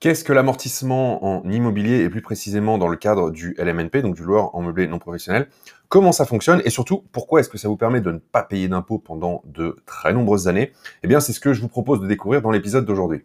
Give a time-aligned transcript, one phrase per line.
[0.00, 4.22] Qu'est-ce que l'amortissement en immobilier et plus précisément dans le cadre du LMNP, donc du
[4.22, 5.48] loueur en meublé non professionnel?
[5.88, 8.68] Comment ça fonctionne et surtout pourquoi est-ce que ça vous permet de ne pas payer
[8.68, 10.72] d'impôts pendant de très nombreuses années?
[11.02, 13.24] Eh bien, c'est ce que je vous propose de découvrir dans l'épisode d'aujourd'hui.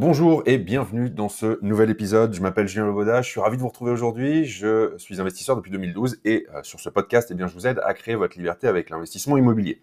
[0.00, 2.32] Bonjour et bienvenue dans ce nouvel épisode.
[2.32, 4.44] Je m'appelle Julien Levoda, je suis ravi de vous retrouver aujourd'hui.
[4.44, 7.94] Je suis investisseur depuis 2012 et euh, sur ce podcast, eh je vous aide à
[7.94, 9.82] créer votre liberté avec l'investissement immobilier.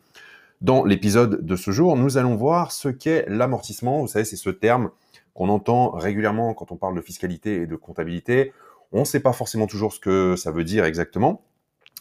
[0.62, 4.00] Dans l'épisode de ce jour, nous allons voir ce qu'est l'amortissement.
[4.00, 4.90] Vous savez, c'est ce terme
[5.34, 8.54] qu'on entend régulièrement quand on parle de fiscalité et de comptabilité.
[8.94, 11.44] On ne sait pas forcément toujours ce que ça veut dire exactement.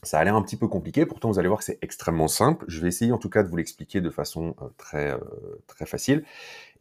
[0.05, 2.65] Ça a l'air un petit peu compliqué, pourtant vous allez voir que c'est extrêmement simple.
[2.69, 5.19] Je vais essayer en tout cas de vous l'expliquer de façon euh, très, euh,
[5.67, 6.25] très facile.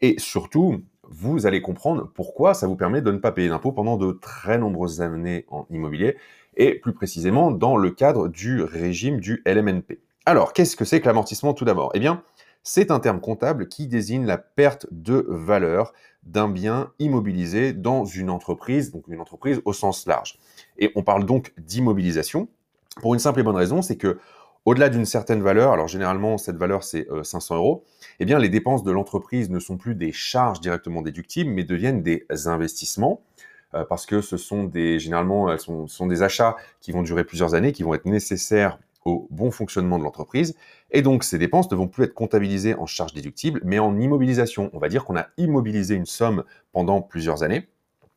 [0.01, 3.97] Et surtout, vous allez comprendre pourquoi ça vous permet de ne pas payer d'impôts pendant
[3.97, 6.17] de très nombreuses années en immobilier,
[6.55, 9.99] et plus précisément dans le cadre du régime du LMNP.
[10.25, 11.91] Alors, qu'est-ce que c'est que l'amortissement tout d'abord?
[11.95, 12.23] Eh bien,
[12.63, 18.29] c'est un terme comptable qui désigne la perte de valeur d'un bien immobilisé dans une
[18.29, 20.39] entreprise, donc une entreprise au sens large.
[20.77, 22.47] Et on parle donc d'immobilisation
[23.01, 24.19] pour une simple et bonne raison, c'est que
[24.65, 27.83] au-delà d'une certaine valeur, alors généralement cette valeur c'est 500 euh, euros,
[28.19, 32.01] eh bien les dépenses de l'entreprise ne sont plus des charges directement déductibles, mais deviennent
[32.01, 33.21] des investissements
[33.75, 37.25] euh, parce que ce sont des généralement elles sont, sont, des achats qui vont durer
[37.25, 40.55] plusieurs années, qui vont être nécessaires au bon fonctionnement de l'entreprise,
[40.91, 44.69] et donc ces dépenses ne vont plus être comptabilisées en charges déductibles, mais en immobilisation.
[44.71, 47.67] On va dire qu'on a immobilisé une somme pendant plusieurs années.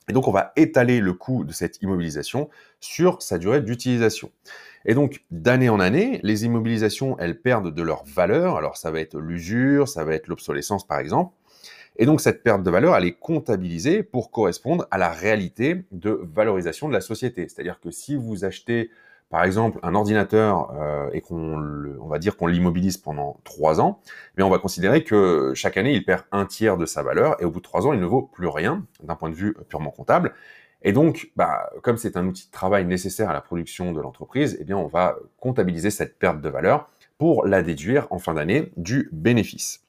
[0.08, 2.48] Et donc, on va étaler le coût de cette immobilisation
[2.80, 4.30] sur sa durée d'utilisation.
[4.84, 8.56] Et donc, d'année en année, les immobilisations, elles perdent de leur valeur.
[8.56, 11.34] Alors, ça va être l'usure, ça va être l'obsolescence, par exemple.
[11.96, 16.20] Et donc, cette perte de valeur, elle est comptabilisée pour correspondre à la réalité de
[16.34, 17.48] valorisation de la société.
[17.48, 18.90] C'est-à-dire que si vous achetez
[19.30, 24.00] par exemple, un ordinateur euh, et qu'on on va dire qu'on l'immobilise pendant trois ans,
[24.36, 27.44] mais on va considérer que chaque année il perd un tiers de sa valeur et
[27.44, 29.90] au bout de trois ans il ne vaut plus rien d'un point de vue purement
[29.90, 30.32] comptable.
[30.82, 34.56] Et donc, bah, comme c'est un outil de travail nécessaire à la production de l'entreprise,
[34.60, 38.72] eh bien on va comptabiliser cette perte de valeur pour la déduire en fin d'année
[38.76, 39.85] du bénéfice.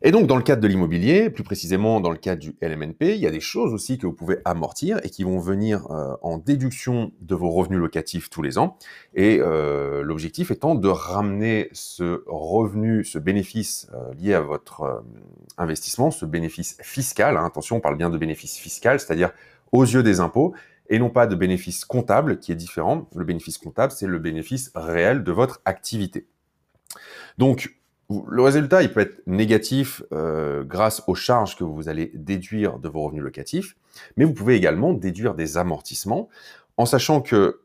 [0.00, 3.16] Et donc, dans le cadre de l'immobilier, plus précisément dans le cadre du LMNP, il
[3.16, 6.38] y a des choses aussi que vous pouvez amortir et qui vont venir euh, en
[6.38, 8.76] déduction de vos revenus locatifs tous les ans.
[9.14, 15.02] Et euh, l'objectif étant de ramener ce revenu, ce bénéfice euh, lié à votre
[15.56, 19.32] investissement, ce bénéfice fiscal, hein, attention, on parle bien de bénéfice fiscal, c'est-à-dire
[19.72, 20.54] aux yeux des impôts,
[20.90, 23.08] et non pas de bénéfice comptable qui est différent.
[23.16, 26.28] Le bénéfice comptable, c'est le bénéfice réel de votre activité.
[27.36, 27.77] Donc,
[28.10, 32.88] le résultat, il peut être négatif euh, grâce aux charges que vous allez déduire de
[32.88, 33.76] vos revenus locatifs,
[34.16, 36.28] mais vous pouvez également déduire des amortissements
[36.76, 37.60] en sachant que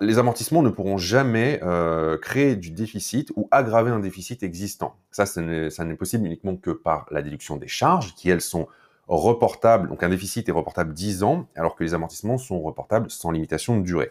[0.00, 4.96] les amortissements ne pourront jamais euh, créer du déficit ou aggraver un déficit existant.
[5.10, 8.66] Ça, ça n'est possible uniquement que par la déduction des charges, qui elles sont
[9.06, 9.88] reportables.
[9.88, 13.78] Donc un déficit est reportable 10 ans, alors que les amortissements sont reportables sans limitation
[13.78, 14.10] de durée.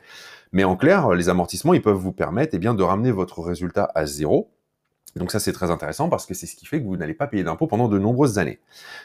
[0.52, 3.92] Mais en clair, les amortissements, ils peuvent vous permettre eh bien, de ramener votre résultat
[3.94, 4.50] à zéro,
[5.18, 7.28] donc ça, c'est très intéressant parce que c'est ce qui fait que vous n'allez pas
[7.28, 8.60] payer d'impôts pendant de nombreuses années.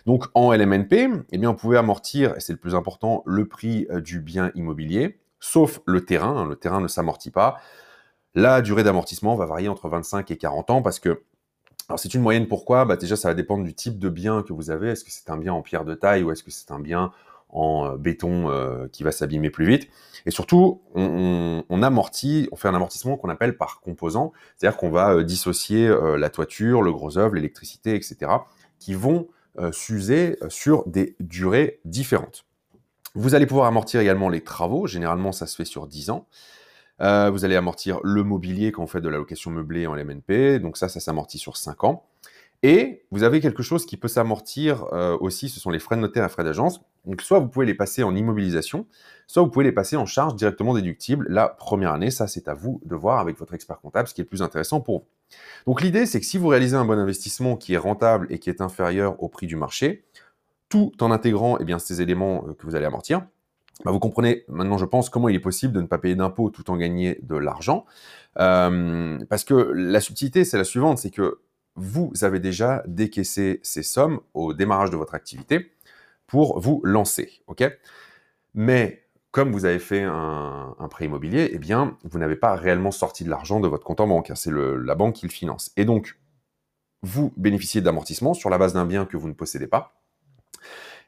[0.06, 3.86] Donc en LMNP, eh bien, vous pouvez amortir, et c'est le plus important, le prix
[3.90, 6.36] euh, du bien immobilier, sauf le terrain.
[6.36, 7.58] Hein, le terrain ne s'amortit pas.
[8.34, 11.22] La durée d'amortissement va varier entre 25 et 40 ans parce que
[11.96, 12.84] c'est une moyenne pourquoi?
[12.84, 14.90] Bah Déjà, ça va dépendre du type de bien que vous avez.
[14.90, 17.12] Est-ce que c'est un bien en pierre de taille ou est-ce que c'est un bien
[17.52, 19.88] en euh, béton euh, qui va s'abîmer plus vite.
[20.26, 25.14] Et surtout, on, amortit, on fait un amortissement qu'on appelle par composant, c'est-à-dire qu'on va
[25.14, 28.30] euh, dissocier la toiture, le gros œuvre, l'électricité, etc.,
[28.78, 29.28] qui vont
[29.70, 32.46] s'user sur des durées différentes.
[33.14, 36.26] Vous allez pouvoir amortir également les travaux, généralement ça se fait sur 10 ans.
[36.98, 40.78] vous allez amortir le mobilier quand on fait de la location meublée en LMNP, donc
[40.78, 42.06] ça, ça s'amortit sur 5 ans.
[42.62, 46.00] Et vous avez quelque chose qui peut s'amortir euh, aussi, ce sont les frais de
[46.00, 46.80] notaire et frais d'agence.
[47.04, 48.86] Donc soit vous pouvez les passer en immobilisation,
[49.26, 52.12] soit vous pouvez les passer en charge directement déductible la première année.
[52.12, 54.42] Ça, c'est à vous de voir avec votre expert comptable ce qui est le plus
[54.42, 55.04] intéressant pour vous.
[55.66, 58.48] Donc l'idée, c'est que si vous réalisez un bon investissement qui est rentable et qui
[58.48, 60.04] est inférieur au prix du marché,
[60.68, 63.26] tout en intégrant eh bien, ces éléments euh, que vous allez amortir,
[63.84, 66.50] bah, vous comprenez maintenant, je pense, comment il est possible de ne pas payer d'impôts
[66.50, 67.84] tout en gagner de l'argent.
[68.38, 71.40] Euh, parce que la subtilité, c'est la suivante, c'est que
[71.76, 75.72] vous avez déjà décaissé ces sommes au démarrage de votre activité
[76.26, 77.42] pour vous lancer.
[77.46, 77.64] ok?
[78.54, 83.24] Mais comme vous avez fait un, prêt immobilier, eh bien, vous n'avez pas réellement sorti
[83.24, 84.30] de l'argent de votre compte en banque.
[84.30, 84.34] Hein.
[84.34, 85.72] c'est la banque qui le finance.
[85.76, 86.18] Et donc,
[87.02, 89.94] vous bénéficiez d'amortissement sur la base d'un bien que vous ne possédez pas.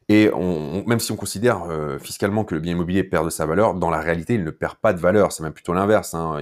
[0.08, 0.30] Et
[0.86, 3.90] même si on considère euh, fiscalement que le bien immobilier perd de sa valeur, dans
[3.90, 5.32] la réalité, il ne perd pas de valeur.
[5.32, 6.14] C'est même plutôt l'inverse.
[6.14, 6.40] Hein.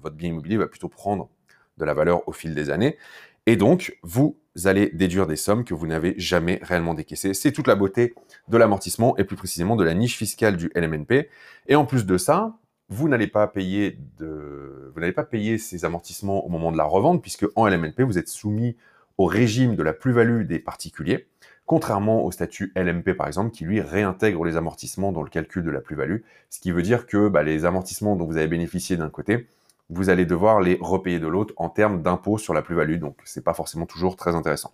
[0.00, 1.28] Votre bien immobilier va plutôt prendre
[1.76, 2.96] de la valeur au fil des années.
[3.46, 7.34] Et donc, vous allez déduire des sommes que vous n'avez jamais réellement décaissées.
[7.34, 8.14] C'est toute la beauté
[8.48, 11.28] de l'amortissement et plus précisément de la niche fiscale du LMNP.
[11.66, 12.56] Et en plus de ça,
[12.88, 16.84] vous n'allez pas payer de, vous n'allez pas payer ces amortissements au moment de la
[16.84, 18.76] revente puisque en LMNP, vous êtes soumis
[19.18, 21.26] au régime de la plus-value des particuliers
[21.66, 25.70] contrairement au statut LMP par exemple, qui lui réintègre les amortissements dans le calcul de
[25.70, 26.18] la plus-value,
[26.50, 29.46] ce qui veut dire que bah, les amortissements dont vous avez bénéficié d'un côté,
[29.90, 33.44] vous allez devoir les repayer de l'autre en termes d'impôt sur la plus-value, donc c'est
[33.44, 34.72] pas forcément toujours très intéressant.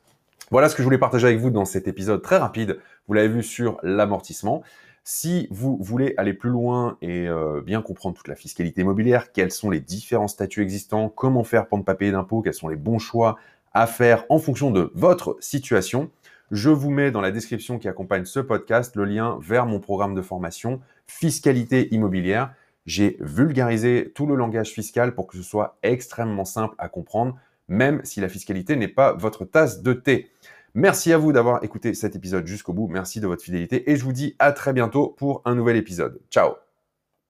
[0.51, 3.29] Voilà ce que je voulais partager avec vous dans cet épisode très rapide, vous l'avez
[3.29, 4.63] vu sur l'amortissement.
[5.05, 9.51] Si vous voulez aller plus loin et euh, bien comprendre toute la fiscalité immobilière, quels
[9.51, 12.77] sont les différents statuts existants, comment faire pour ne pas payer d'impôts, quels sont les
[12.77, 13.37] bons choix
[13.73, 16.11] à faire en fonction de votre situation,
[16.51, 20.15] je vous mets dans la description qui accompagne ce podcast le lien vers mon programme
[20.15, 22.55] de formation Fiscalité immobilière.
[22.87, 27.37] J'ai vulgarisé tout le langage fiscal pour que ce soit extrêmement simple à comprendre,
[27.69, 30.31] même si la fiscalité n'est pas votre tasse de thé.
[30.75, 32.89] Merci à vous d'avoir écouté cet épisode jusqu'au bout.
[32.89, 36.21] Merci de votre fidélité et je vous dis à très bientôt pour un nouvel épisode.
[36.31, 36.70] Ciao